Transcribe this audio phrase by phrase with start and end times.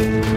[0.00, 0.27] à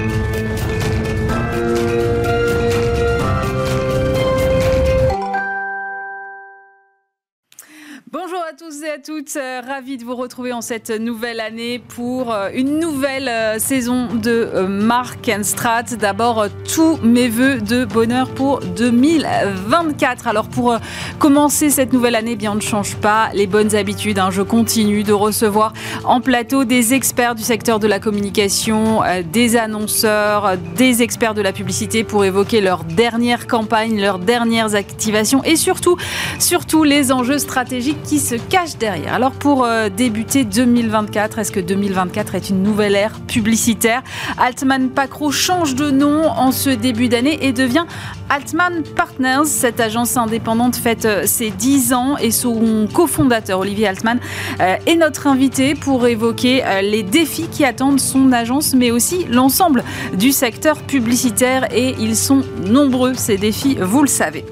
[9.04, 13.58] toutes, euh, ravi de vous retrouver en cette nouvelle année pour euh, une nouvelle euh,
[13.58, 15.84] saison de Mark Strat.
[16.00, 20.28] D'abord, tous mes voeux de bonheur pour 2024.
[20.28, 20.78] Alors pour
[21.18, 24.20] commencer cette nouvelle année, bien on ne change pas les bonnes habitudes.
[24.20, 24.30] Hein.
[24.30, 25.74] Je continue de recevoir
[26.04, 31.54] en plateau des experts du secteur de la communication, des annonceurs, des experts de la
[31.54, 35.98] publicité pour évoquer leurs dernières campagnes, leurs dernières activations et surtout,
[36.40, 38.91] surtout les enjeux stratégiques qui se cachent derrière.
[38.92, 44.02] Alors pour euh, débuter 2024, est-ce que 2024 est une nouvelle ère publicitaire?
[44.38, 47.86] Altman Pacro change de nom en ce début d'année et devient
[48.30, 49.46] Altman Partners.
[49.46, 54.20] Cette agence indépendante fête euh, ses 10 ans et son cofondateur Olivier Altman
[54.60, 59.84] euh, est notre invité pour évoquer les défis qui attendent son agence mais aussi l'ensemble
[60.14, 64.46] du secteur publicitaire et ils sont nombreux ces défis, vous le savez.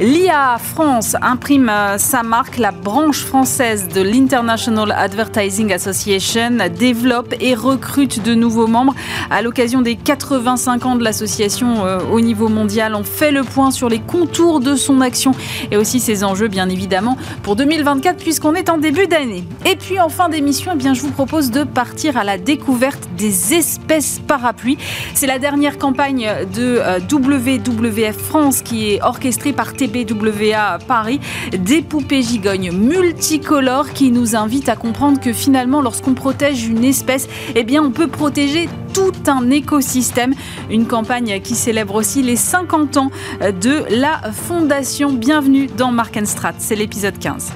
[0.00, 8.22] L'IA France imprime sa marque, la branche française de l'International Advertising Association développe et recrute
[8.22, 8.94] de nouveaux membres.
[9.30, 13.70] À l'occasion des 85 ans de l'association euh, au niveau mondial, on fait le point
[13.70, 15.32] sur les contours de son action
[15.70, 19.44] et aussi ses enjeux, bien évidemment, pour 2024, puisqu'on est en début d'année.
[19.64, 23.08] Et puis en fin d'émission, eh bien, je vous propose de partir à la découverte
[23.16, 24.78] des espèces parapluies.
[25.14, 31.20] C'est la dernière campagne de euh, WWF France qui est orchestrée par TBWA Paris.
[31.56, 37.28] Des poupées gigognes multicolores qui nous invite à comprendre que finalement, lorsqu'on protège une espèce,
[37.54, 40.34] eh bien, on peut protéger tout un écosystème.
[40.70, 43.10] Une campagne qui célèbre aussi les 50 ans
[43.40, 45.12] de la Fondation.
[45.12, 47.52] Bienvenue dans Mark Strat, c'est l'épisode 15.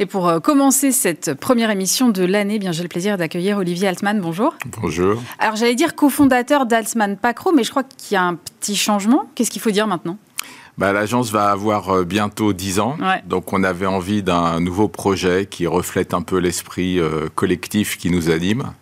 [0.00, 3.86] Et pour euh, commencer cette première émission de l'année, bien j'ai le plaisir d'accueillir Olivier
[3.86, 4.20] Altman.
[4.20, 4.56] Bonjour.
[4.82, 5.22] Bonjour.
[5.38, 9.26] Alors j'allais dire cofondateur d'Altman Pacro, mais je crois qu'il y a un petit changement.
[9.36, 10.18] Qu'est-ce qu'il faut dire maintenant?
[10.78, 12.96] Bah, L'agence va avoir euh, bientôt 10 ans,
[13.26, 18.10] donc on avait envie d'un nouveau projet qui reflète un peu l'esprit euh, collectif qui
[18.10, 18.72] nous anime.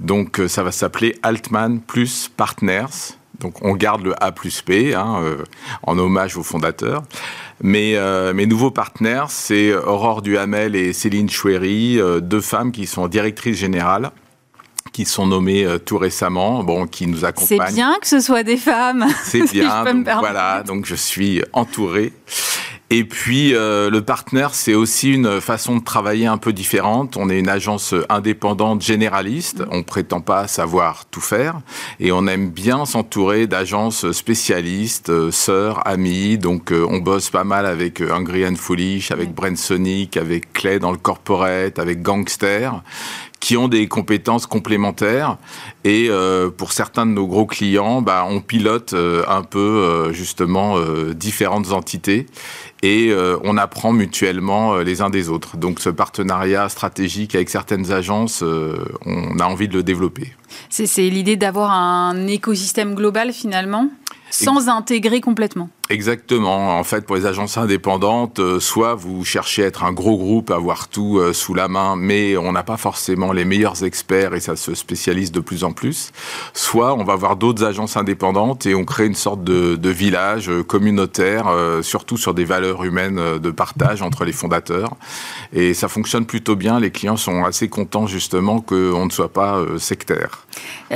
[0.00, 3.14] Donc euh, ça va s'appeler Altman plus Partners.
[3.38, 5.22] Donc on garde le A plus P hein,
[5.82, 7.02] en hommage aux fondateurs.
[7.62, 7.96] Mais
[8.34, 14.10] mes nouveaux partenaires, c'est Aurore Duhamel et Céline Chouéry, deux femmes qui sont directrices générales
[14.92, 17.68] qui sont nommés euh, tout récemment, bon, qui nous accompagnent.
[17.68, 19.06] C'est bien que ce soit des femmes.
[19.24, 19.84] C'est bien.
[20.18, 22.12] voilà, donc je suis entouré.
[22.92, 27.16] Et puis euh, le partenaire, c'est aussi une façon de travailler un peu différente.
[27.16, 29.62] On est une agence indépendante généraliste.
[29.70, 31.60] On prétend pas savoir tout faire
[32.00, 36.36] et on aime bien s'entourer d'agences spécialistes, euh, sœurs, amis.
[36.36, 40.90] Donc on bosse pas mal avec Hungry and Foolish, avec Brent Sonic, avec Clay dans
[40.90, 42.82] le corporate, avec Gangster
[43.40, 45.38] qui ont des compétences complémentaires.
[45.84, 50.12] Et euh, pour certains de nos gros clients, bah, on pilote euh, un peu euh,
[50.12, 50.78] justement
[51.14, 52.26] différentes entités
[52.82, 53.12] et
[53.44, 55.56] on apprend mutuellement les uns des autres.
[55.56, 60.32] Donc ce partenariat stratégique avec certaines agences, on a envie de le développer.
[60.68, 63.90] C'est l'idée d'avoir un écosystème global finalement?
[64.30, 65.68] Sans intégrer complètement?
[65.90, 66.78] Exactement.
[66.78, 70.52] En fait, pour les agences indépendantes, euh, soit vous cherchez à être un gros groupe,
[70.52, 74.40] avoir tout euh, sous la main, mais on n'a pas forcément les meilleurs experts et
[74.40, 76.12] ça se spécialise de plus en plus.
[76.54, 80.62] Soit on va voir d'autres agences indépendantes et on crée une sorte de, village euh,
[80.62, 81.52] communautaire,
[81.82, 84.94] surtout sur des valeurs humaines de partage entre les fondateurs.
[85.52, 86.78] Et ça fonctionne plutôt bien.
[86.78, 90.46] Les clients sont assez contents justement qu'on ne soit pas sectaire.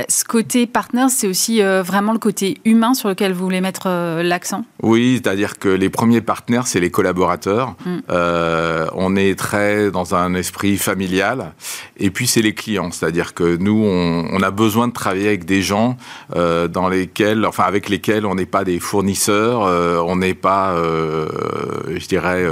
[0.07, 3.89] Ce côté partner, c'est aussi vraiment le côté humain sur lequel vous voulez mettre
[4.23, 4.63] l'accent?
[4.85, 7.75] Oui, c'est-à-dire que les premiers partenaires, c'est les collaborateurs.
[7.83, 7.97] Mm.
[8.11, 11.55] Euh, on est très dans un esprit familial.
[11.97, 12.91] Et puis, c'est les clients.
[12.91, 15.97] C'est-à-dire que nous, on, a besoin de travailler avec des gens
[16.35, 20.75] euh, dans lesquels, enfin, avec lesquels on n'est pas des fournisseurs, euh, on n'est pas,
[20.75, 22.45] je dirais,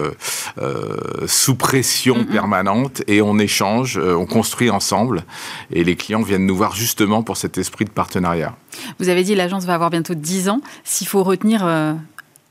[1.27, 5.23] sous pression permanente et on échange, on construit ensemble.
[5.71, 8.55] Et les clients viennent nous voir justement pour cet esprit de partenariat.
[8.97, 10.61] Vous avez dit l'agence va avoir bientôt 10 ans.
[10.83, 11.63] S'il faut retenir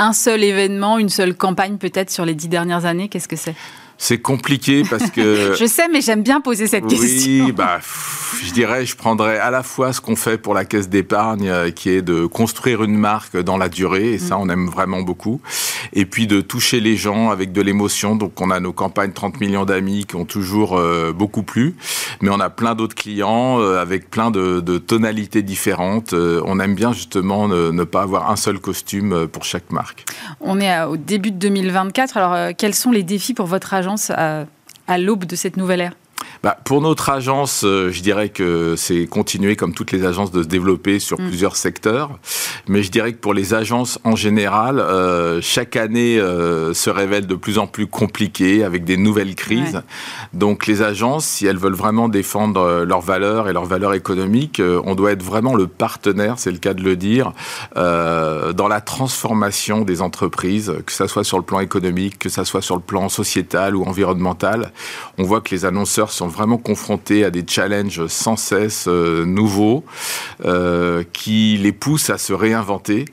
[0.02, 3.54] un seul événement, une seule campagne peut-être sur les dix dernières années, qu'est-ce que c'est?
[4.02, 5.54] C'est compliqué parce que.
[5.58, 7.44] je sais, mais j'aime bien poser cette question.
[7.44, 7.78] Oui, bah,
[8.42, 11.70] je dirais, je prendrais à la fois ce qu'on fait pour la caisse d'épargne, euh,
[11.70, 14.40] qui est de construire une marque dans la durée, et ça, mm.
[14.40, 15.40] on aime vraiment beaucoup.
[15.92, 18.16] Et puis de toucher les gens avec de l'émotion.
[18.16, 21.76] Donc, on a nos campagnes 30 millions d'amis qui ont toujours euh, beaucoup plu,
[22.20, 26.12] mais on a plein d'autres clients euh, avec plein de, tonalités différentes.
[26.12, 30.06] on aime bien justement ne, pas avoir un seul costume pour chaque marque.
[30.40, 32.16] On est au début de 2024.
[32.16, 33.91] Alors, quels sont les défis pour votre agence?
[34.10, 34.46] À,
[34.98, 35.94] l'aube de cette nouvelle ère
[36.42, 40.42] bah, pour notre agence, euh, je dirais que c'est continuer comme toutes les agences de
[40.42, 41.28] se développer sur mm.
[41.28, 42.18] plusieurs secteurs.
[42.68, 47.26] Mais je dirais que pour les agences en général, euh, chaque année euh, se révèle
[47.26, 49.82] de plus en plus compliquée avec des nouvelles crises.
[50.32, 54.94] Donc les agences, si elles veulent vraiment défendre leurs valeurs et leurs valeurs économiques, on
[54.94, 57.32] doit être vraiment le partenaire, c'est le cas de le dire,
[57.74, 62.62] dans la transformation des entreprises, que ça soit sur le plan économique, que ça soit
[62.62, 64.72] sur le plan sociétal ou environnemental.
[65.18, 69.84] On voit que les annonceurs sont vraiment confrontés à des challenges sans cesse euh, nouveaux
[70.44, 73.04] euh, qui les poussent à se réinventer.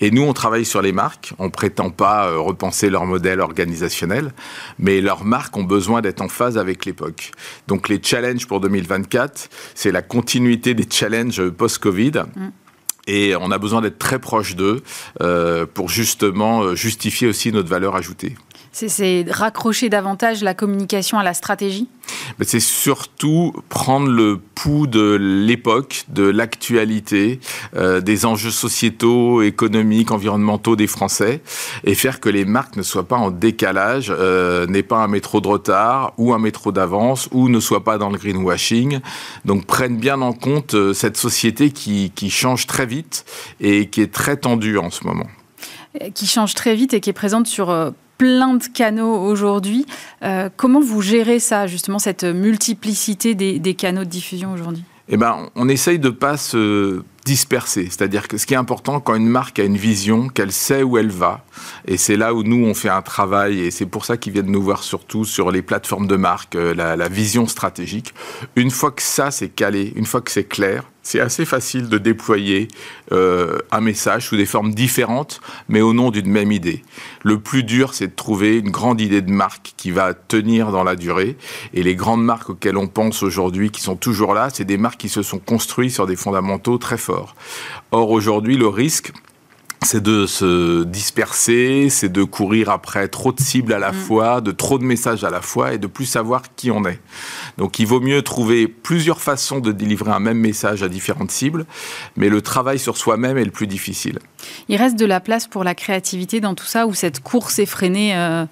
[0.00, 1.32] Et nous, on travaille sur les marques.
[1.38, 4.32] On prétend pas euh, repenser leur modèle organisationnel,
[4.78, 7.32] mais leurs marques ont besoin d'être en phase avec l'époque.
[7.68, 12.24] Donc les challenges pour 2024, c'est la continuité des challenges post-Covid.
[12.34, 12.48] Mm.
[13.08, 14.80] Et on a besoin d'être très proche d'eux
[15.74, 18.36] pour justement justifier aussi notre valeur ajoutée.
[18.72, 21.88] C'est raccrocher davantage la communication à la stratégie
[22.40, 27.38] C'est surtout prendre le pouls de l'époque, de l'actualité,
[27.76, 31.42] euh, des enjeux sociétaux, économiques, environnementaux des Français,
[31.84, 35.42] et faire que les marques ne soient pas en décalage, euh, n'aient pas un métro
[35.42, 39.00] de retard ou un métro d'avance, ou ne soient pas dans le greenwashing.
[39.44, 43.26] Donc prennent bien en compte euh, cette société qui, qui change très vite
[43.60, 45.26] et qui est très tendue en ce moment
[46.14, 47.68] qui change très vite et qui est présente sur
[48.22, 49.84] plein de canaux aujourd'hui.
[50.22, 54.84] Euh, comment vous gérez ça, justement, cette multiplicité des, canaux de diffusion aujourd'hui?
[55.08, 59.28] Eh ben, on essaye de pas se C'est-à-dire que ce qui est important quand une
[59.28, 61.44] marque a une vision, qu'elle sait où elle va,
[61.86, 64.50] et c'est là où nous on fait un travail, et c'est pour ça qu'ils viennent
[64.50, 68.14] nous voir surtout sur les plateformes de marque, euh, la vision stratégique.
[68.56, 71.98] Une fois que ça c'est calé, une fois que c'est clair, c'est assez facile de
[71.98, 72.68] déployer
[73.10, 76.82] euh, un message sous des formes différentes, mais au nom d'une même idée.
[77.22, 80.84] Le plus dur, c'est de trouver une grande idée de marque qui va tenir dans
[80.84, 81.36] la durée.
[81.74, 85.00] Et les grandes marques auxquelles on pense aujourd'hui, qui sont toujours là, c'est des marques
[85.00, 87.11] qui se sont construites sur des fondamentaux très forts.
[87.90, 89.12] Or, aujourd'hui, le risque,
[89.84, 93.94] c'est de se disperser, c'est de courir après trop de cibles à la mm.
[93.94, 97.00] fois, de trop de messages à la fois et de plus savoir qui on est.
[97.58, 101.66] Donc il vaut mieux trouver plusieurs façons de délivrer un même message à différentes cibles,
[102.16, 104.18] mais le travail sur soi-même est le plus difficile.
[104.68, 108.16] Il reste de la place pour la créativité dans tout ça ou cette course effrénée
[108.16, 108.44] euh,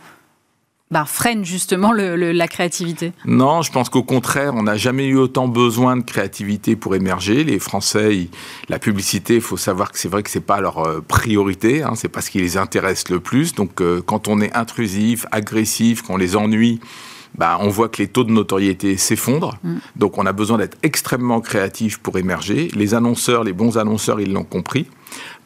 [0.91, 5.47] bah, freine justement la créativité Non, je pense qu'au contraire, on n'a jamais eu autant
[5.47, 7.45] besoin de créativité pour émerger.
[7.45, 8.29] Les Français,
[8.69, 11.93] la publicité, il faut savoir que c'est vrai que c'est pas leur euh, priorité, hein,
[11.95, 13.55] c'est pas ce qui les intéresse le plus.
[13.55, 16.81] Donc euh, quand on est intrusif, agressif, qu'on les ennuie,
[17.37, 19.59] bah, on voit que les taux de notoriété s'effondrent.
[19.63, 19.77] Mm.
[19.95, 22.69] Donc on a besoin d'être extrêmement créatif pour émerger.
[22.75, 24.89] Les annonceurs, les bons annonceurs, ils l'ont compris.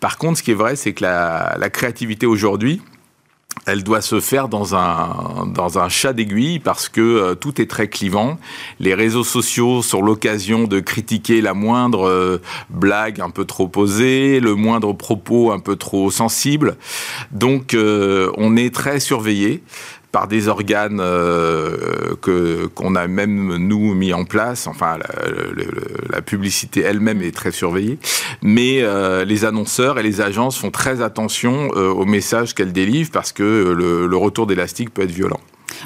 [0.00, 2.80] Par contre, ce qui est vrai, c'est que la créativité aujourd'hui,
[3.66, 8.38] elle doit se faire dans un, chat d'aiguille parce que euh, tout est très clivant.
[8.80, 14.40] Les réseaux sociaux sont l'occasion de critiquer la moindre euh, blague un peu trop posée,
[14.40, 16.76] le moindre propos un peu trop sensible.
[17.32, 19.62] Donc euh, on est très surveillé
[20.14, 24.68] par des organes euh, qu'on a même nous mis en place.
[24.68, 24.96] Enfin,
[26.08, 27.98] la, publicité elle-même est très surveillée,
[28.40, 33.10] mais euh, les annonceurs et les agences font très attention euh, aux messages qu'elles délivrent
[33.10, 35.40] parce que le, retour d'élastique peut être violent.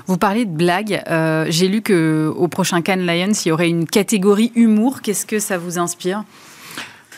[0.07, 1.03] Vous parlez de blagues.
[1.49, 5.01] J'ai lu que au prochain Cannes Lions, il y aurait une catégorie humour.
[5.01, 6.25] Qu'est-ce que ça vous inspire?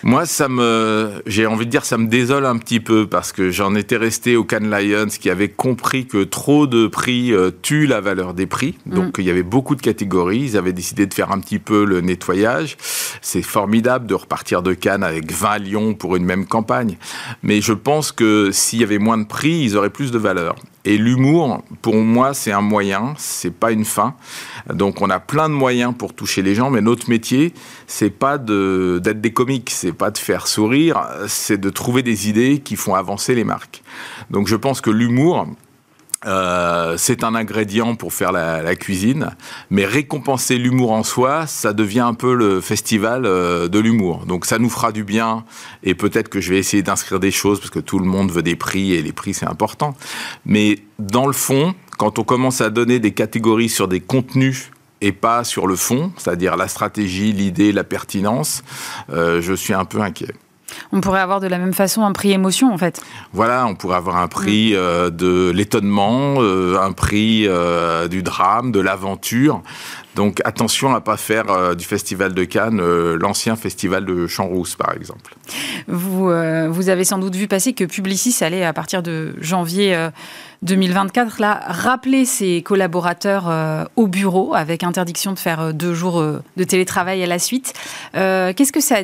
[0.02, 3.50] Moi, ça me, j'ai envie de dire, ça me désole un petit peu parce que
[3.50, 7.86] j'en étais resté au Cannes Lions qui avait compris que trop de prix euh, tuent
[7.86, 8.78] la valeur des prix.
[8.86, 8.94] Mm.
[8.94, 10.40] Donc, il y avait beaucoup de catégories.
[10.40, 12.76] Ils avaient décidé de faire un petit peu le nettoyage.
[13.20, 16.96] C'est formidable de repartir de Cannes avec 20 lions pour une même campagne.
[17.42, 20.56] Mais je pense que s'il y avait moins de prix, ils auraient plus de valeur.
[20.86, 24.14] Et l'humour, pour moi, c'est un moyen, c'est pas une fin.
[24.72, 27.52] Donc, on a plein de moyens pour toucher les gens, mais notre métier,
[27.86, 32.60] c'est pas d'être des comiques, c'est pas de faire sourire, c'est de trouver des idées
[32.60, 33.82] qui font avancer les marques.
[34.30, 35.46] Donc, je pense que l'humour,
[36.26, 39.30] euh, c'est un ingrédient pour faire la, cuisine,
[39.70, 44.26] mais récompenser l'humour en soi, ça devient un peu le festival euh, de l'humour.
[44.26, 45.44] Donc ça nous fera du bien,
[45.82, 48.42] et peut-être que je vais essayer d'inscrire des choses, parce que tout le monde veut
[48.42, 49.96] des prix, et les prix c'est important.
[50.44, 55.12] Mais dans le fond, quand on commence à donner des catégories sur des contenus et
[55.12, 58.62] pas sur le fond, c'est-à-dire la stratégie, l'idée, la pertinence,
[59.10, 60.34] euh, je suis un peu inquiet.
[60.92, 63.00] On pourrait avoir de la même façon un prix émotion en fait.
[63.32, 64.76] Voilà, on pourrait avoir un prix mm.
[64.76, 69.62] euh, de l'étonnement, euh, un prix euh, du drame, de l'aventure.
[70.16, 72.80] Donc attention à pas faire du Festival de Cannes
[73.14, 75.36] l'ancien Festival de Champs-Rousse par exemple.
[75.86, 76.32] Vous,
[76.68, 80.08] vous avez sans doute vu passer que Publicis allait à partir de janvier
[80.62, 87.22] 2024 là rappeler ses collaborateurs au bureau avec interdiction de faire deux jours de télétravail
[87.22, 87.72] à la suite.
[88.12, 88.96] Qu'est-ce que ça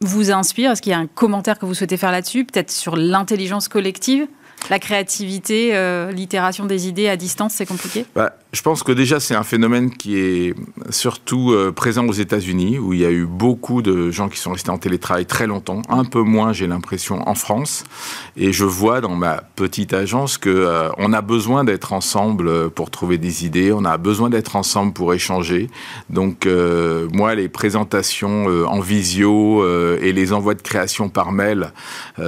[0.00, 0.72] vous inspire?
[0.72, 2.44] Est-ce qu'il y a un commentaire que vous souhaitez faire là-dessus?
[2.44, 4.26] Peut-être sur l'intelligence collective?
[4.70, 8.04] La créativité, euh, l'itération des idées à distance, c'est compliqué?
[8.14, 10.54] Bah, Je pense que déjà, c'est un phénomène qui est
[10.90, 14.52] surtout euh, présent aux États-Unis, où il y a eu beaucoup de gens qui sont
[14.52, 17.84] restés en télétravail très longtemps, un peu moins, j'ai l'impression, en France.
[18.36, 22.90] Et je vois dans ma petite agence qu'on euh, on a besoin d'être ensemble pour
[22.90, 25.70] trouver des idées, on a besoin d'être ensemble pour échanger.
[26.10, 26.48] Donc,
[27.12, 29.64] moi, les présentations en visio
[29.98, 31.72] et les envois de création par mail,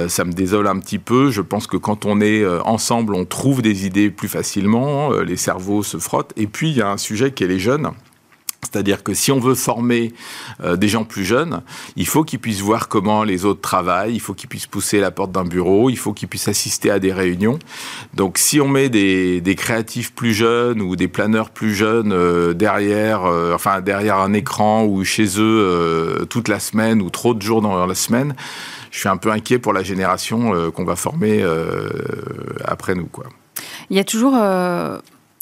[0.07, 1.31] ça me désole un petit peu.
[1.31, 5.23] Je pense que quand on est euh, ensemble, on trouve des idées plus facilement, euh,
[5.23, 6.33] les cerveaux se frottent.
[6.37, 7.89] Et puis, il y a un sujet qui est les jeunes.
[8.61, 10.13] C'est-à-dire que si on veut former
[10.61, 11.61] euh, des gens plus jeunes,
[11.95, 15.11] il faut qu'ils puissent voir comment les autres travaillent, il faut qu'ils puissent pousser la
[15.11, 17.57] porte d'un bureau, il faut qu'ils puissent assister à des réunions.
[18.13, 23.23] Donc si on met des, créatifs plus jeunes ou des planeurs plus jeunes derrière,
[23.53, 27.85] enfin derrière un écran ou chez eux toute la semaine ou trop de jours dans
[27.85, 28.35] la semaine,
[28.91, 31.89] je suis un peu inquiet pour la génération euh, qu'on va former euh,
[32.65, 33.05] après nous.
[33.05, 33.25] Quoi.
[33.89, 34.99] Il y a toujours euh,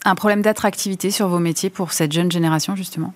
[0.08, 3.14] un problème d'attractivité sur vos métiers pour cette jeune génération, justement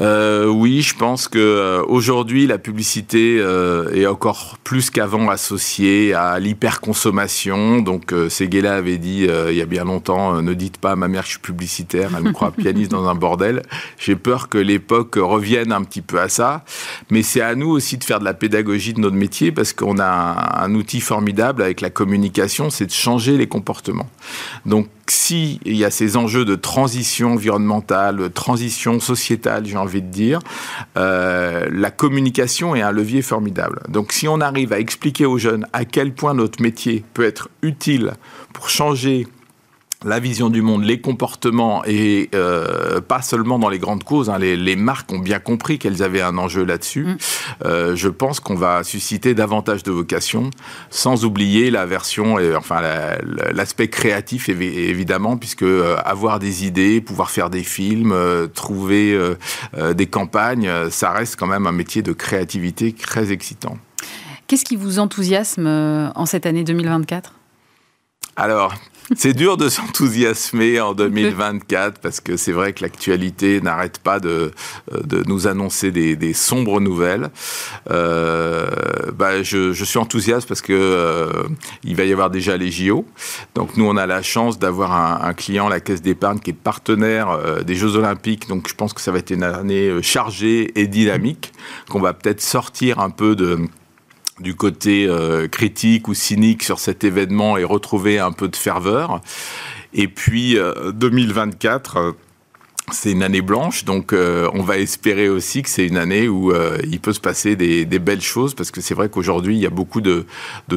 [0.00, 6.14] euh, oui, je pense que euh, aujourd'hui la publicité euh, est encore plus qu'avant associée
[6.14, 7.80] à l'hyperconsommation.
[7.80, 11.22] Donc Seguela avait dit il y a bien longtemps ne dites pas à ma mère
[11.22, 13.62] que je suis publicitaire, elle me croit pianiste dans un bordel.
[13.98, 16.64] J'ai peur que l'époque revienne un petit peu à ça,
[17.10, 19.98] mais c'est à nous aussi de faire de la pédagogie de notre métier parce qu'on
[19.98, 24.08] a un, un outil formidable avec la communication, c'est de changer les comportements.
[24.66, 30.08] Donc si il y a ces enjeux de transition environnementale, transition sociétale, j'ai envie de
[30.08, 30.40] dire,
[30.96, 33.80] euh, la communication est un levier formidable.
[33.88, 37.48] Donc si on arrive à expliquer aux jeunes à quel point notre métier peut être
[37.62, 38.12] utile
[38.52, 39.26] pour changer
[40.04, 44.30] la vision du monde, les comportements, et euh, pas seulement dans les grandes causes.
[44.30, 47.04] Hein, les, marques ont bien compris qu'elles avaient un enjeu là-dessus.
[47.04, 47.16] Mm.
[47.64, 50.50] Euh, je pense qu'on va susciter davantage de vocations,
[50.90, 52.80] sans oublier la version, et, enfin
[53.52, 58.14] l'aspect créatif évidemment, puisque euh, avoir des idées, pouvoir faire des films,
[58.54, 59.18] trouver
[59.94, 63.78] des campagnes, ça reste quand même un métier de créativité très excitant.
[64.46, 65.66] Qu'est-ce qui vous enthousiasme
[66.14, 67.34] en cette année 2024
[68.40, 68.72] alors,
[69.16, 74.52] c'est dur de s'enthousiasmer en 2024 parce que c'est vrai que l'actualité n'arrête pas de,
[74.92, 77.30] de, nous annoncer des, des sombres nouvelles.
[77.90, 78.66] Euh,
[79.14, 81.48] bah, je, je, suis enthousiaste parce que euh,
[81.84, 83.06] il va y avoir déjà les JO.
[83.54, 86.54] Donc nous, on a la chance d'avoir un, un, client, la Caisse d'épargne, qui est
[86.54, 88.48] partenaire euh, des Jeux Olympiques.
[88.48, 91.52] Donc je pense que ça va être une année euh, chargée et dynamique,
[91.88, 93.58] qu'on va peut-être sortir un peu de
[94.40, 99.20] du côté euh, critique ou cynique sur cet événement et retrouver un peu de ferveur.
[99.94, 100.56] Et puis
[100.92, 102.14] 2024
[102.92, 106.52] c'est une année blanche, donc euh, on va espérer aussi que c'est une année où
[106.52, 109.66] euh, il peut se passer des, belles choses, parce que c'est vrai qu'aujourd'hui, il y
[109.66, 110.26] a beaucoup de,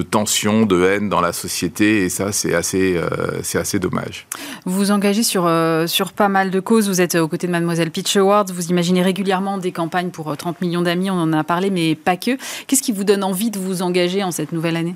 [0.09, 4.27] tensions, de haine dans la société, et ça, c'est assez, euh, assez dommage.
[4.65, 5.49] Vous vous engagez sur,
[5.87, 9.01] sur pas mal de causes, vous êtes aux côtés de Mademoiselle Pitch Awards, vous imaginez
[9.01, 12.37] régulièrement des campagnes pour 30 millions d'amis, on en a parlé, mais pas que.
[12.67, 14.95] Qu'est-ce qui vous donne envie de vous engager en cette nouvelle année?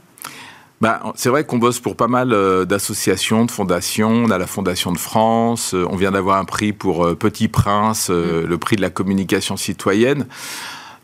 [0.81, 4.09] Bah, c'est vrai qu'on bosse pour pas mal euh, d'associations, de fondations.
[4.09, 5.73] On a la Fondation de France.
[5.73, 8.41] Euh, on vient d'avoir un prix pour euh, Petit Prince, mm.
[8.41, 10.25] le prix de la communication citoyenne.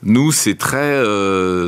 [0.04, 1.02] Nous, c'est très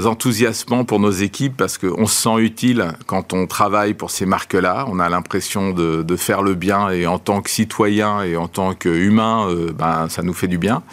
[0.06, 4.86] enthousiasmant pour nos équipes parce qu'on se sent utile quand on travaille pour ces marques-là.
[4.90, 8.74] On a l'impression de, faire le bien et en tant que citoyen et en tant
[8.74, 9.48] qu'humain,
[9.78, 10.84] ben, ça nous fait du bien.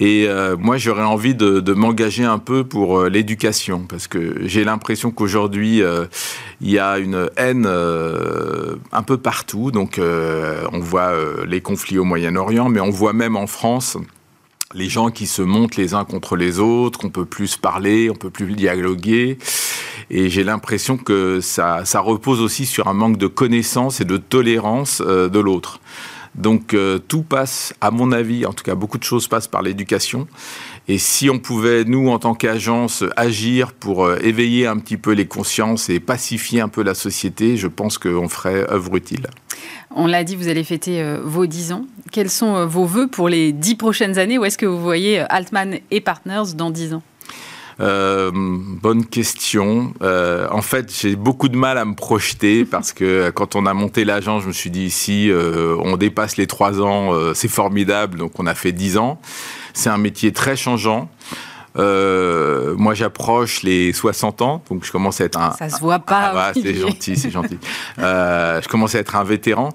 [0.00, 4.64] Et euh, moi, j'aurais envie de, m'engager un peu pour euh, l'éducation, parce que j'ai
[4.64, 6.06] l'impression qu'aujourd'hui, euh,
[6.62, 9.70] il y a une haine un peu partout.
[9.70, 11.12] Donc, on voit
[11.46, 13.96] les conflits au Moyen-Orient, mais on voit même en France
[14.74, 18.14] les gens qui se montent les uns contre les autres, qu'on peut plus parler, on
[18.14, 19.38] peut plus dialoguer.
[20.10, 24.16] Et j'ai l'impression que ça, ça repose aussi sur un manque de connaissance et de
[24.16, 25.80] tolérance de l'autre.
[26.34, 29.62] Donc euh, tout passe, à mon avis, en tout cas beaucoup de choses passent par
[29.62, 30.28] l'éducation.
[30.88, 35.12] Et si on pouvait, nous, en tant qu'agence, agir pour euh, éveiller un petit peu
[35.12, 39.26] les consciences et pacifier un peu la société, je pense qu'on ferait œuvre utile.
[39.94, 41.84] On l'a dit, vous allez fêter euh, vos 10 ans.
[42.12, 45.78] Quels sont vos voeux pour les 10 prochaines années Où est-ce que vous voyez Altman
[45.90, 47.02] et Partners dans 10 ans?
[47.80, 49.92] Euh, bonne question.
[50.02, 53.74] Euh, en fait, j'ai beaucoup de mal à me projeter parce que quand on a
[53.74, 58.18] monté l'agence, je me suis dit ici, euh, on dépasse les trois ans, c'est formidable.
[58.18, 59.20] Donc, on a fait dix ans.
[59.72, 61.08] C'est un métier très changeant.
[61.78, 65.52] Euh, moi, j'approche les 60 ans, donc je commence à être un.
[65.52, 66.32] Ça se voit pas.
[66.34, 67.58] Ah, c'est gentil, c'est gentil.
[67.98, 69.70] Euh, je commence à être un vétéran.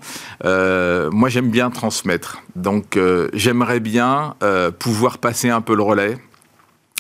[0.45, 5.83] Euh, moi, j'aime bien transmettre, donc euh, j'aimerais bien euh, pouvoir passer un peu le
[5.83, 6.17] relais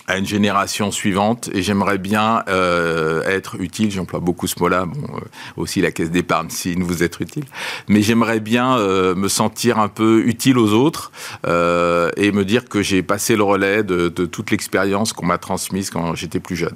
[0.07, 5.19] à une génération suivante et j'aimerais bien euh, être utile, j'emploie beaucoup ce mot-là, euh,
[5.57, 7.45] aussi la caisse d'épargne si vous êtes utile,
[7.87, 11.11] mais j'aimerais bien euh, me sentir un peu utile aux autres
[11.45, 15.89] et me dire que j'ai passé le relais de, de toute l'expérience qu'on m'a transmise
[15.89, 16.75] quand j'étais plus jeune.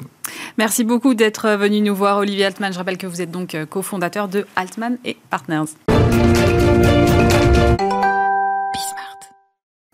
[0.58, 2.72] Merci beaucoup d'être venu nous voir Olivier Altman.
[2.74, 5.76] Je rappelle que vous êtes donc cofondateur de Altman et Partners.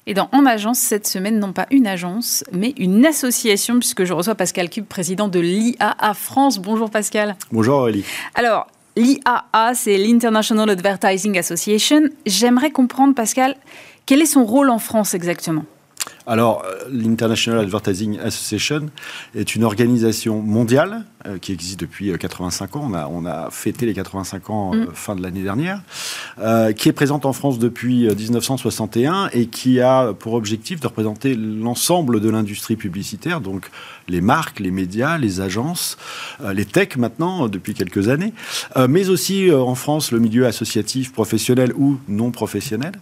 [0.08, 4.14] Et dans En Agence, cette semaine, non pas une agence, mais une association, puisque je
[4.14, 6.60] reçois Pascal Cube, président de l'IAA France.
[6.60, 7.36] Bonjour Pascal.
[7.52, 8.06] Bonjour Aurélie.
[8.36, 12.04] Alors, l'IAA, c'est l'International Advertising Association.
[12.28, 13.56] J'aimerais comprendre, Pascal,
[14.06, 15.66] quel est son rôle en France exactement?
[16.27, 18.89] Alors, euh, l'International Advertising Association
[19.36, 22.88] est une organisation mondiale euh, qui existe depuis 85 euh, ans.
[22.89, 24.88] On a, on a fêté les 85 ans euh, mm.
[24.94, 25.82] fin de l'année dernière,
[26.39, 31.36] euh, qui est présente en France depuis 1961 et qui a pour objectif de représenter
[31.36, 33.70] l'ensemble de l'industrie publicitaire, donc
[34.08, 35.98] les marques, les médias, les agences,
[36.53, 38.34] les techs maintenant depuis quelques années,
[38.88, 42.94] mais aussi en France le milieu associatif, professionnel ou non professionnel.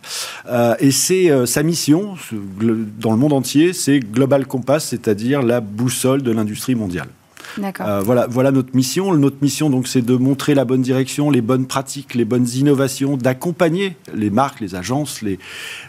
[0.80, 2.16] et c'est sa mission
[3.00, 7.10] dans le monde entier, c'est Global Compass, c'est-à-dire la boussole de l'industrie mondiale.
[7.60, 9.14] Euh, voilà, voilà notre mission.
[9.14, 13.18] Notre mission, donc, c'est de montrer la bonne direction, les bonnes pratiques, les bonnes innovations,
[13.18, 15.40] d'accompagner les marques, les agences, les,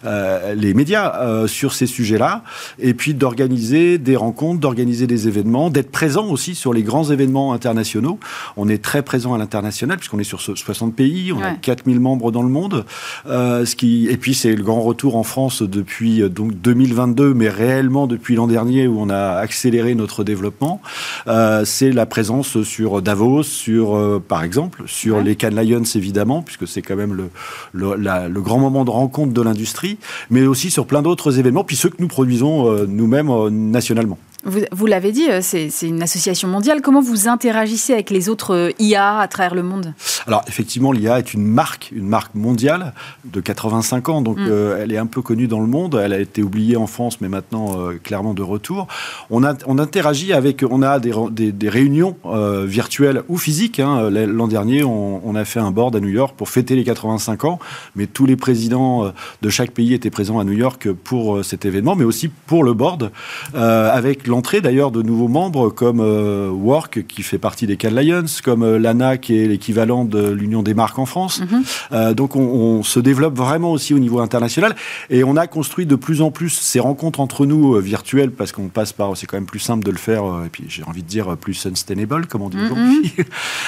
[0.04, 2.44] euh, les médias euh, sur ces sujets-là,
[2.78, 7.52] et puis d'organiser des rencontres, d'organiser des événements, d'être présent aussi sur les grands événements
[7.52, 8.18] internationaux.
[8.56, 11.44] On est très présent à l'international puisqu'on est sur 60 pays, on ouais.
[11.44, 12.84] a 4000 membres dans le monde.
[13.26, 18.06] Ce qui, et puis c'est le grand retour en France depuis donc 2022, mais réellement
[18.06, 20.80] depuis l'an dernier où on a accéléré notre développement.
[21.26, 25.24] Euh, euh, c'est la présence sur Davos, sur, euh, par exemple, sur ouais.
[25.24, 27.30] les Cannes Lions, évidemment, puisque c'est quand même le,
[27.72, 29.98] le, la, le, grand moment de rencontre de l'industrie,
[30.30, 34.18] mais aussi sur plein d'autres événements, puis ceux que nous produisons euh, nous-mêmes nationalement.
[34.44, 36.80] Vous, vous l'avez dit, euh, c'est une association mondiale.
[36.82, 39.94] Comment vous interagissez avec les autres euh, IA à travers le monde?
[40.26, 44.22] Alors, effectivement, l'IA est une marque, une marque mondiale de 85 ans.
[44.22, 44.46] Donc, mm.
[44.48, 46.00] euh, elle est un peu connue dans le monde.
[46.02, 48.86] Elle a été oubliée en France, mais maintenant, euh, clairement de retour.
[49.30, 53.80] On, a, on interagit avec, on a des, des, des réunions euh, virtuelles ou physiques.
[53.80, 54.10] Hein.
[54.10, 57.44] L'an dernier, on, on, a fait un board à New York pour fêter les 85
[57.44, 57.58] ans.
[57.96, 61.96] Mais tous les présidents de chaque pays étaient présents à New York pour cet événement,
[61.96, 63.10] mais aussi pour le board,
[63.54, 68.24] avec l'entrée d'ailleurs de nouveaux membres comme euh, Work qui fait partie des Cal Lions,
[68.42, 71.40] comme euh, l'ANA qui est l'équivalent de l'Union des marques en France.
[71.40, 71.62] Mm -hmm.
[71.92, 74.74] euh, donc on, on, se développe vraiment aussi au niveau international
[75.08, 78.68] et on a construit de plus en plus ces rencontres entre nous virtuelles parce qu'on
[78.78, 81.10] passe par, c'est quand même plus simple de le faire et puis j'ai envie de
[81.16, 82.72] dire plus sustainable comme on dit mm -hmm.
[82.72, 83.06] aujourd'hui.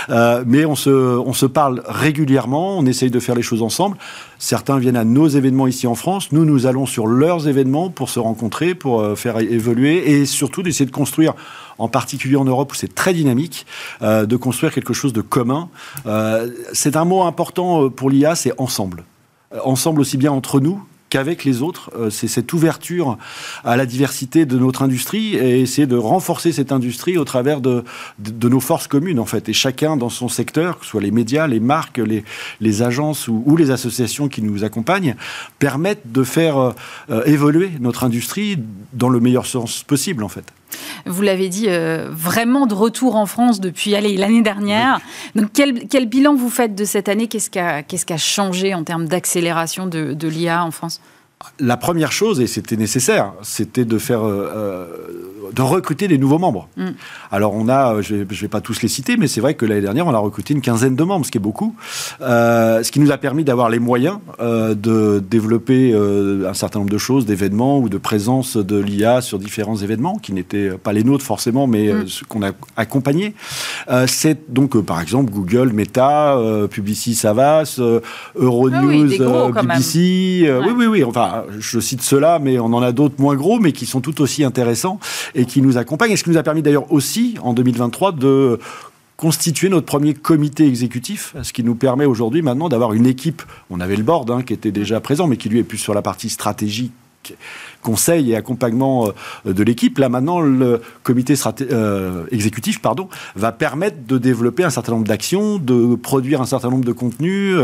[0.52, 0.94] mais on se,
[1.30, 1.76] on se parle
[2.06, 3.96] régulièrement, on essaye de faire les choses ensemble.
[4.54, 8.08] Certains viennent à nos événements ici en France, nous nous allons sur leurs événements pour
[8.14, 11.34] se rencontrer, pour faire évoluer et surtout d'essayer de construire,
[11.78, 13.66] en particulier en Europe où c'est très dynamique,
[14.02, 15.68] euh, de construire quelque chose de commun.
[16.06, 19.04] Euh, c'est un mot important euh, pour l'IA, c'est ensemble.
[19.64, 20.82] Ensemble aussi bien entre nous
[21.16, 21.90] qu'avec les autres.
[21.96, 23.16] Euh, c'est cette ouverture
[23.64, 27.84] à la diversité de notre industrie et essayer de renforcer cette industrie au travers de,
[28.42, 29.48] nos forces communes, en fait.
[29.48, 31.98] Et chacun dans son secteur, que ce soit les médias, les marques,
[32.60, 35.16] les, agences ou, les associations qui nous accompagnent,
[35.58, 36.74] permettent de faire
[37.08, 38.58] euh, évoluer notre industrie
[38.92, 40.52] dans le meilleur sens possible, en fait
[41.06, 45.00] vous l'avez dit, euh, vraiment de retour en France depuis l'année dernière.
[45.34, 45.42] Oui.
[45.42, 47.28] Donc, quel, quel, bilan vous faites de cette année?
[47.28, 51.00] Qu'est-ce qui a, qu a, changé en termes d'accélération de, de l'IA en France?
[51.60, 54.86] La première chose, et c'était nécessaire, c'était de faire, euh, euh,
[55.52, 56.68] de recruter des nouveaux membres.
[56.76, 56.90] Mm.
[57.30, 59.66] Alors on a, je ne vais, vais, pas tous les citer, mais c'est vrai que
[59.66, 61.74] l'année dernière, on a recruté une quinzaine de membres, ce qui est beaucoup,
[62.20, 66.80] euh, ce qui nous a permis d'avoir les moyens euh, de développer euh, un certain
[66.80, 70.92] nombre de choses, d'événements ou de présence de l'IA sur différents événements qui n'étaient pas
[70.92, 72.08] les nôtres forcément, mais mm.
[72.08, 73.34] ce qu'on a accompagné.
[74.06, 76.38] c'est donc par exemple Google, Meta,
[76.70, 77.80] Publicis Savas,
[78.34, 79.98] Euronews, ah oui, BBC.
[80.42, 80.60] Ouais.
[80.66, 81.04] Oui, oui, oui.
[81.04, 84.20] Enfin je cite cela, mais on en a d'autres moins gros, mais qui sont tout
[84.20, 84.98] aussi intéressants
[85.36, 86.12] et qui nous accompagnent.
[86.12, 88.58] Et ce qui nous a permis d'ailleurs aussi, en 2023, de
[89.16, 93.42] constituer notre premier comité exécutif, ce qui nous permet aujourd'hui maintenant d'avoir une équipe.
[93.70, 95.94] On avait le board hein, qui était déjà présent, mais qui lui est plus sur
[95.94, 96.92] la partie stratégique
[97.82, 99.10] conseil et accompagnement
[99.44, 99.98] de l'équipe.
[99.98, 101.34] Là maintenant, le comité
[102.30, 106.84] exécutif pardon, va permettre de développer un certain nombre d'actions, de produire un certain nombre
[106.84, 107.56] de contenus.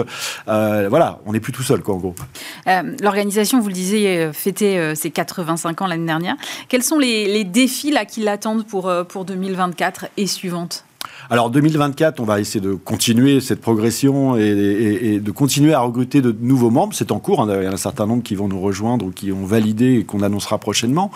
[0.46, 2.14] voilà, on n'est plus tout seul, en gros.
[3.01, 6.37] L'organisation, vous le disiez, fêtait ses 85 ans l'année dernière.
[6.68, 10.85] Quels sont les, les défis là, qui l'attendent pour, pour 2024 et suivantes?
[11.30, 16.35] Alors 2024, on va essayer de continuer cette progression et, de continuer à recruter de
[16.40, 16.94] nouveaux membres.
[16.94, 17.40] C'est en cours.
[17.40, 17.48] Hein.
[17.58, 20.04] Il y a un certain nombre qui vont nous rejoindre ou qui ont validé et
[20.04, 21.11] qu'on annoncera prochainement.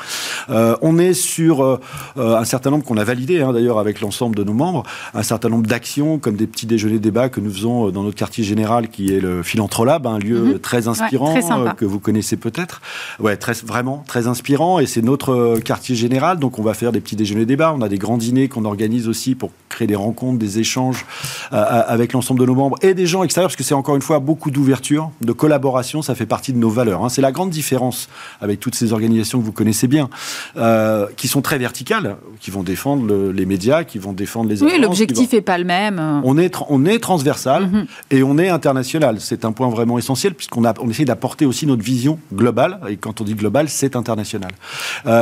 [0.48, 1.78] Euh, on est sur euh,
[2.16, 5.48] un certain nombre qu'on a validé hein, d'ailleurs avec l'ensemble de nos membres, un certain
[5.48, 9.14] nombre d'actions comme des petits déjeuners débats que nous faisons dans notre quartier général qui
[9.14, 10.58] est le Philantrolab, un lieu mhm.
[10.60, 12.80] très inspirant euh, que vous connaissez peut-être.
[13.20, 16.38] Ouais, très, vraiment très inspirant et c'est notre quartier général.
[16.38, 17.74] Donc on va faire des petits déjeuners débats.
[17.76, 21.04] On a des grands dîners qu'on organise aussi pour créer des rencontres, des échanges
[21.52, 23.96] euh, euh, avec l'ensemble de nos membres et des gens extérieurs, parce que c'est encore
[23.96, 27.04] une fois beaucoup d'ouverture, de collaboration, ça fait partie de nos valeurs.
[27.04, 27.08] Hein.
[27.08, 28.08] C'est la grande différence
[28.40, 30.08] avec toutes ces organisations que vous connaissez bien,
[30.56, 34.62] euh, qui sont très verticales, qui vont défendre les médias, qui vont défendre les...
[34.62, 36.00] Oui, l'objectif n'est pas le même.
[36.24, 37.86] On est, on est transversal mhm.
[38.10, 39.16] et on est international.
[39.20, 43.20] C'est un point vraiment essentiel, puisqu'on on essaie d'apporter aussi notre vision globale, et quand
[43.20, 44.52] on dit global, c'est international.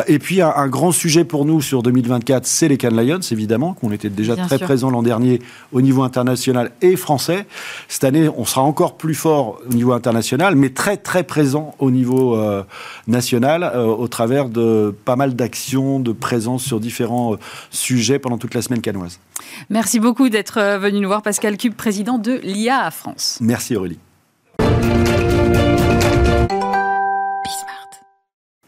[0.06, 3.74] et puis, un, un, grand sujet pour nous sur 2024, c'est les Cannes Lions, évidemment,
[3.74, 5.40] qu'on était déjà très présent l'an dernier
[5.72, 7.46] au niveau international et français.
[7.88, 11.90] Cette année, on sera encore plus fort au niveau international, mais très très présent au
[11.90, 12.64] niveau euh,
[13.06, 17.38] national, euh, au travers de pas mal d'actions, de présence sur différents euh,
[17.70, 19.20] sujets pendant toute la semaine canoise.
[19.70, 23.38] Merci beaucoup d'être venu nous voir, Pascal Cube, président de l'IA à France.
[23.40, 23.98] Merci Aurélie.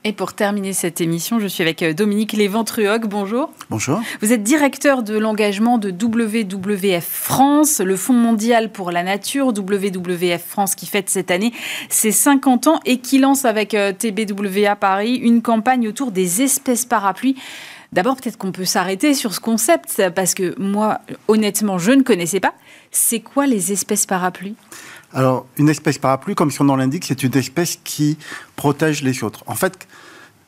[0.08, 3.08] Et pour terminer cette émission, je suis avec euh, Dominique Léventruoc.
[3.08, 3.50] Bonjour.
[3.70, 4.00] Bonjour.
[4.22, 10.40] Vous êtes directeur de l'engagement de WWF France, le Fonds mondial pour la nature, WWF
[10.46, 11.52] France qui fête cette année
[11.88, 16.84] ses 50 ans et qui lance avec euh, TBWA Paris une campagne autour des espèces
[16.84, 17.34] parapluies.
[17.92, 22.40] D'abord, peut-être qu'on peut, s'arrêter sur ce concept parce que moi, honnêtement, je ne connaissais
[22.40, 22.54] pas.
[22.92, 24.54] C'est quoi les espèces parapluies?
[25.12, 28.18] Alors, une espèce parapluie, comme son nom l'indique, c'est une espèce qui
[28.56, 29.44] protège les autres.
[29.46, 29.86] En fait,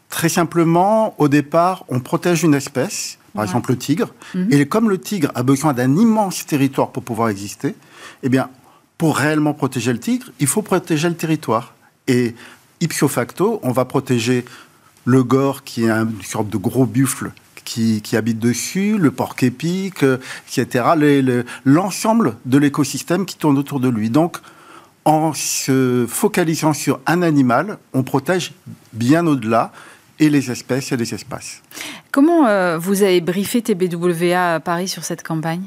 [0.08, 4.48] très simplement, au départ, on protège une espèce, par exemple le tigre, mhm.
[4.50, 7.74] et comme le tigre a besoin d'un immense territoire pour pouvoir exister,
[8.22, 8.50] eh bien,
[8.96, 11.74] pour réellement protéger le tigre, il faut protéger le territoire.
[12.08, 12.34] Et
[12.80, 14.44] ipso facto, on va protéger
[15.04, 17.32] le gore, qui est une sorte de gros buffle
[17.68, 20.04] qui, habite dessus, le porc épic,
[20.48, 20.84] etc.
[21.64, 24.10] L'ensemble de l'écosystème qui tourne autour de lui.
[24.10, 24.38] Donc,
[25.04, 28.52] en se focalisant sur un animal, on protège
[28.92, 29.72] bien au-delà
[30.18, 31.62] et les espèces et les espaces.
[32.10, 35.64] Comment euh, vous avez briefé TBWA à Paris sur cette campagne?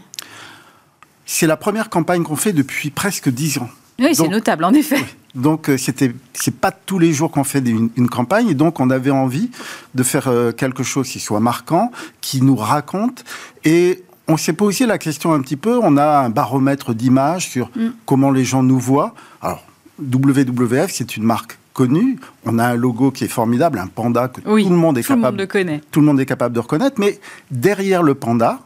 [1.25, 3.69] C'est la première campagne qu'on fait depuis presque dix ans.
[3.99, 5.03] Oui, c'est notable, en effet.
[5.35, 8.89] Donc, euh, c'était, c'est pas tous les jours qu'on fait une, campagne, et donc on
[8.89, 9.49] avait envie
[9.95, 13.23] de faire euh, quelque chose qui soit marquant, qui nous raconte,
[13.63, 15.79] et on s'est posé la question un petit peu.
[15.81, 17.89] On a un baromètre d'images sur mm.
[18.05, 19.13] comment les gens nous voient.
[19.41, 19.63] Alors,
[19.99, 22.17] WWF, c'est une marque connue.
[22.45, 25.47] On a un logo qui est formidable, un panda que tout le monde est capable.
[25.91, 26.99] Tout le monde est capable de reconnaître.
[26.99, 28.59] Mais derrière le panda,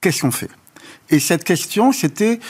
[0.00, 0.50] qu'est-ce qu'on fait?
[1.10, 2.40] Et cette question, c'était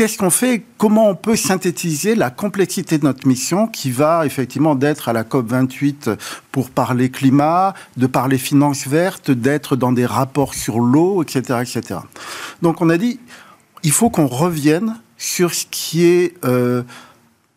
[0.00, 0.64] qu'est-ce qu'on fait?
[0.78, 5.24] Comment on peut synthétiser la complexité de notre mission qui va effectivement d'être à la
[5.24, 6.08] COP 28
[6.52, 12.00] pour parler climat, de parler finances vertes, d'être dans des rapports sur l'eau, etc., etc.
[12.62, 13.20] Donc on a dit,
[13.82, 16.82] il faut qu'on revienne sur ce qui est euh,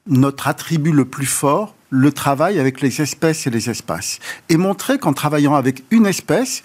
[0.05, 4.19] notre attribut le plus fort, le travail avec les espèces et les espaces.
[4.49, 6.61] Et montrer qu'en travaillant avec une espèce,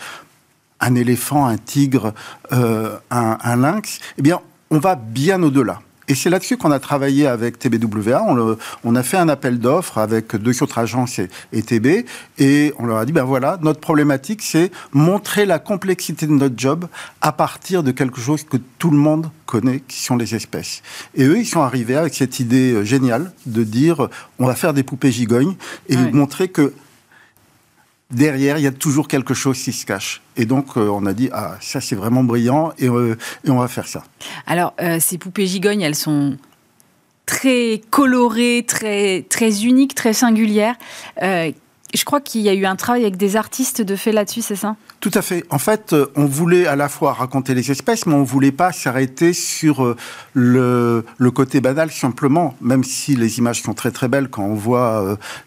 [0.81, 2.15] un éléphant, un tigre,
[2.51, 5.81] euh, un, un, lynx, eh bien, on va bien au-delà.
[6.09, 8.25] Et c'est là-dessus qu'on a travaillé avec TBWA.
[8.83, 11.21] On, a fait un appel d'offres avec deux autres agences
[11.53, 12.07] et, TB.
[12.39, 16.59] Et on leur a dit, ben voilà, notre problématique, c'est montrer la complexité de notre
[16.59, 16.87] job
[17.21, 20.83] à partir de quelque chose que tout le monde connaît, qui sont les espèces.
[21.15, 24.83] Et eux, ils sont arrivés avec cette idée géniale de dire, on va faire des
[24.83, 25.57] poupées gigognes
[25.91, 26.73] et montrer que
[28.11, 30.23] derrière, il y a toujours quelque chose qui se cache.
[30.37, 33.59] Et donc, euh, on a dit, ah, ça c'est vraiment brillant et, euh, et, on
[33.59, 34.05] va faire ça.
[34.47, 36.37] Alors, euh, ces poupées gigognes, elles sont
[37.27, 40.77] très colorées, très, très uniques, très singulières.
[41.95, 44.57] Je crois qu'il y a eu un travail avec des artistes de fait là-dessus, c'est
[44.57, 44.77] ça?
[45.01, 45.45] Tout à fait.
[45.51, 48.73] En fait, euh, on voulait à la fois raconter les espèces, mais on voulait pas
[48.73, 49.97] s'arrêter sur euh,
[50.35, 55.03] le, côté banal simplement, même si les images sont très très belles quand on voit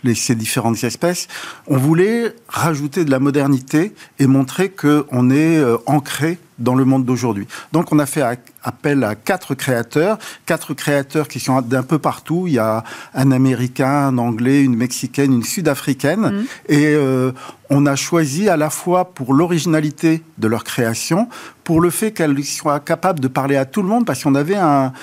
[0.06, 1.28] euh, ces différentes espèces.
[1.68, 7.48] On voulait rajouter de la modernité et montrer qu'on est ancré dans le monde d'aujourd'hui.
[7.72, 8.24] Donc on a fait
[8.64, 12.46] appel à quatre créateurs, quatre créateurs qui sont d'un peu partout.
[12.48, 16.22] Il y a un Américain, un Anglais, une Mexicaine, une Sud-Africaine.
[16.22, 16.44] Mmh.
[16.70, 17.32] Et euh,
[17.70, 21.28] on a choisi à la fois pour l'originalité de leur création,
[21.64, 24.56] pour le fait qu'elles soient capables de parler à tout le monde, parce qu'on avait
[24.56, 24.94] un,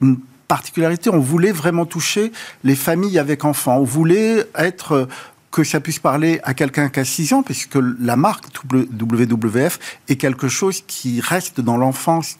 [0.00, 2.32] une particularité, on voulait vraiment toucher
[2.64, 3.76] les familles avec enfants.
[3.78, 5.08] On voulait être
[5.50, 10.16] que ça puisse parler à quelqu'un qui a 6 ans, puisque la marque WWF est
[10.16, 12.36] quelque chose qui reste dans l'enfance,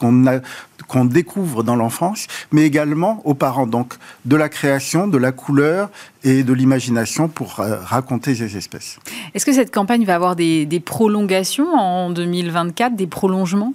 [0.88, 3.66] qu'on découvre dans l'enfance, mais également aux parents.
[3.66, 3.94] Donc,
[4.24, 5.90] de la création, de la couleur
[6.24, 8.98] et de l'imagination pour euh, raconter ces espèces.
[9.34, 13.74] Est-ce que cette campagne va avoir des prolongations en 2024, des prolongements?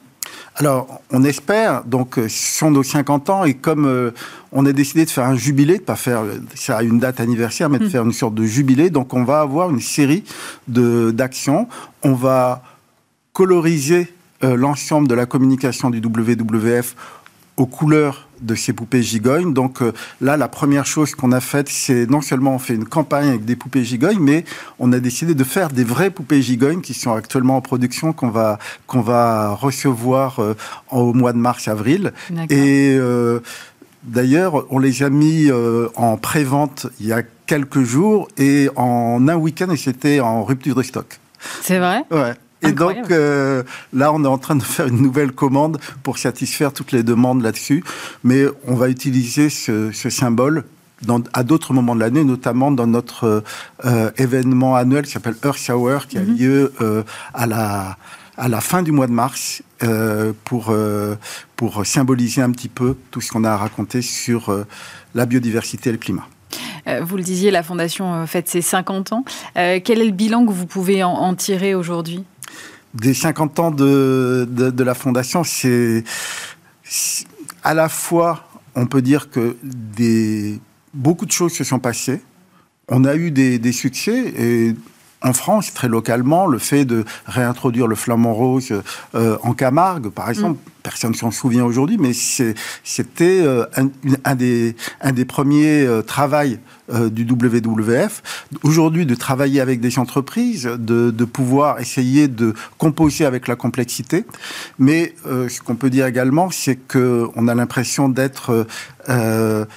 [0.55, 4.11] Alors, on espère, donc, euh, ce sont nos 50 ans, et comme euh,
[4.51, 7.69] on a décidé de faire un jubilé, de pas faire ça à une date anniversaire,
[7.69, 7.89] mais de hmm.
[7.89, 10.23] faire une sorte de jubilé, donc on va avoir une série
[10.67, 11.67] d'actions.
[12.03, 12.61] On va
[13.33, 16.95] coloriser euh, l'ensemble de la communication du WWF
[17.57, 19.53] aux couleurs de ces poupées gigognes.
[19.53, 22.85] Donc euh, là, la première chose qu'on a faite, c'est non seulement on fait une
[22.85, 24.43] campagne avec des poupées gigognes, mais
[24.79, 28.29] on a décidé de faire des vraies poupées gigognes qui sont actuellement en production, qu'on
[28.29, 30.55] va, qu'on va recevoir euh,
[30.91, 32.13] au mois de mars-avril.
[32.49, 33.39] Et euh,
[34.03, 35.49] d'ailleurs, on les a mis
[35.95, 40.83] en pré-vente il y a quelques jours et en un week-end, c'était en rupture de
[40.83, 41.19] stock.
[41.61, 42.03] C'est vrai?
[42.11, 42.33] Ouais.
[42.63, 46.73] Et donc euh, là, on est en train de faire une nouvelle commande pour satisfaire
[46.73, 47.83] toutes les demandes là-dessus.
[48.23, 50.63] Mais on va utiliser ce, symbole
[51.01, 53.43] dans, à d'autres moments de l'année, notamment dans notre
[53.85, 56.37] euh, événement annuel qui s'appelle Earth Hour, qui a mhm.
[56.37, 57.97] lieu euh, à, la,
[58.37, 59.61] à la fin du mois de mars,
[60.45, 60.73] pour,
[61.57, 64.65] pour symboliser un petit peu tout ce qu'on a raconté sur
[65.13, 66.25] la biodiversité et le climat.
[67.01, 69.25] Vous le disiez, la Fondation fête ses 50 ans.
[69.55, 72.23] quel est le bilan que vous pouvez en tirer aujourd'hui?
[72.93, 76.03] Des 50 ans de, la Fondation, c'est
[77.63, 79.55] à la fois, on peut dire que
[80.93, 82.21] beaucoup de choses se sont passées.
[82.89, 84.75] On a eu des, des succès et
[85.23, 88.73] en France, très localement, le fait de réintroduire le flamant rose
[89.15, 90.71] euh, en Camargue, par exemple, mm.
[90.83, 93.65] personne ne s'en souvient aujourd'hui, mais c'était euh,
[94.25, 96.57] un, des, un des premiers euh, travaux
[97.11, 98.21] du WWF.
[98.63, 104.25] Aujourd'hui, de travailler avec des entreprises, de, de, pouvoir essayer de composer avec la complexité.
[104.79, 108.67] Mais ce qu'on peut dire également, c'est qu'on a l'impression d'être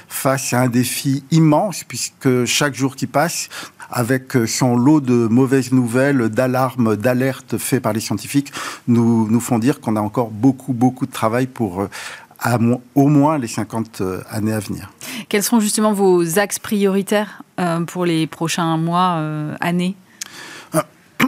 [0.09, 3.49] face à un défi immense, puisque chaque jour qui passe,
[3.91, 8.53] avec son lot de mauvaises nouvelles, d'alarmes, d'alertes faites par les scientifiques,
[8.89, 11.89] nous, nous font dire qu'on a encore beaucoup, beaucoup de travail pour euh,
[12.95, 14.91] au moins les 50 euh, années à venir.
[15.29, 19.21] Quels seront justement vos axes prioritaires euh, pour les prochains mois,
[19.61, 19.97] années?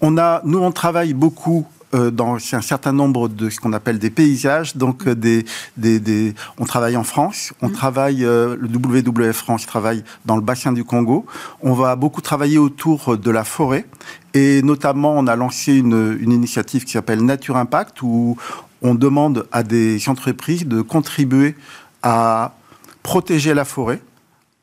[0.00, 3.98] On a, nous, on travaille beaucoup euh, dans un certain nombre de ce qu'on appelle
[3.98, 4.76] des paysages.
[4.76, 5.44] Donc, euh, des,
[5.76, 7.72] des, des, on travaille en France, on mm.
[7.72, 11.26] travaille, euh, le WWF France travaille dans le bassin du Congo.
[11.62, 13.86] On va beaucoup travailler autour de la forêt.
[14.34, 18.36] Et notamment, on a lancé une, une initiative qui s'appelle Nature Impact, où
[18.82, 21.56] on demande à des entreprises de contribuer
[22.02, 22.54] à
[23.02, 24.00] protéger la forêt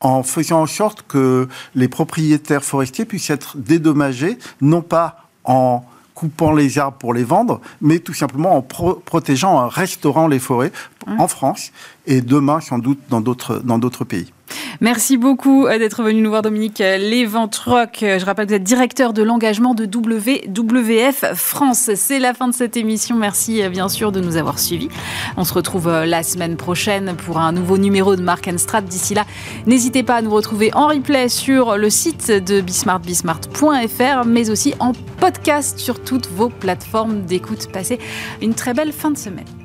[0.00, 5.84] en faisant en sorte que les propriétaires forestiers puissent être dédommagés, non pas en
[6.18, 10.72] coupant les arbres pour les vendre, mais tout simplement en protégeant, en restaurant les forêts
[11.06, 11.70] en France
[12.06, 14.32] et demain sans doute dans d'autres dans d'autres pays.
[14.80, 17.98] Merci beaucoup euh, d'être venu nous voir, Dominique Léventroc.
[18.00, 21.90] Je rappelle que vous êtes directeur de l'engagement de WWF France.
[21.94, 23.16] C'est la fin de cette émission.
[23.16, 24.88] Merci euh, bien sûr de nous avoir suivis.
[25.36, 28.82] On se retrouve euh, la semaine prochaine pour un nouveau numéro de Mark Strat.
[28.82, 29.24] D'ici là,
[29.66, 34.74] n'hésitez pas à nous retrouver en replay sur le site de Bismart, bismart.fr, mais aussi
[34.78, 37.68] en podcast sur toutes vos plateformes d'écoute.
[37.72, 37.98] Passez
[38.40, 39.57] une très belle fin de semaine.